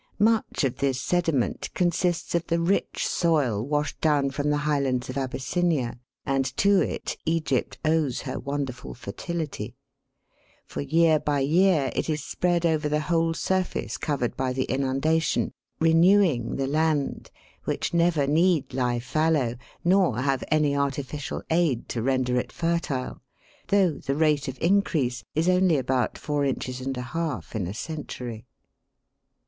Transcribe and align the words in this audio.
Much 0.17 0.63
of 0.63 0.77
this 0.77 0.99
sediment 0.99 1.69
consists 1.75 2.33
of 2.33 2.47
the 2.47 2.59
rich 2.59 3.05
soil 3.05 3.61
washed 3.63 4.01
down 4.01 4.31
from 4.31 4.49
the 4.49 4.57
highlands 4.65 5.11
of 5.11 5.15
Abys 5.15 5.45
sinia, 5.45 5.99
and 6.25 6.43
to 6.57 6.81
it 6.81 7.17
Egypt 7.25 7.77
owes 7.85 8.21
her 8.21 8.39
wonderful 8.39 8.95
fertility; 8.95 9.75
for 10.65 10.81
year 10.81 11.19
by 11.19 11.39
year 11.41 11.91
it 11.95 12.09
is 12.09 12.23
spread 12.23 12.65
over 12.65 12.89
the 12.89 13.01
whole 13.01 13.35
surface 13.35 13.97
covered 13.97 14.35
by 14.35 14.51
the 14.53 14.63
inundation, 14.63 15.51
renewing 15.79 16.55
the 16.55 16.65
land, 16.65 17.29
which 17.65 17.93
never 17.93 18.25
need 18.25 18.73
lie 18.73 18.99
fallow 18.99 19.55
nor 19.85 20.17
have 20.21 20.43
any 20.47 20.75
artificial 20.75 21.43
aid 21.51 21.87
to 21.89 22.01
render 22.01 22.39
it 22.39 22.51
fertile, 22.51 23.21
though 23.67 23.91
the 23.99 24.15
rate 24.15 24.47
of 24.47 24.57
increase 24.59 25.23
is 25.35 25.47
only 25.47 25.77
about 25.77 26.17
four 26.17 26.43
inches 26.43 26.81
and 26.81 26.97
a 26.97 27.01
half 27.13 27.55
in 27.55 27.67
a 27.67 27.73
century. 27.75 28.47